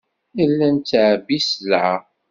[0.37, 1.97] Nella nettɛebbi sselɛa.